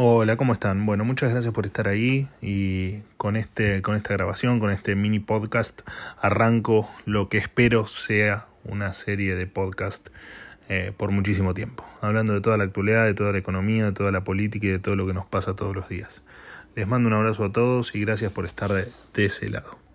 [0.00, 0.86] Hola, ¿cómo están?
[0.86, 5.18] Bueno, muchas gracias por estar ahí y con, este, con esta grabación, con este mini
[5.18, 5.80] podcast,
[6.20, 10.10] arranco lo que espero sea una serie de podcast
[10.68, 14.12] eh, por muchísimo tiempo, hablando de toda la actualidad, de toda la economía, de toda
[14.12, 16.22] la política y de todo lo que nos pasa todos los días.
[16.76, 19.87] Les mando un abrazo a todos y gracias por estar de ese lado.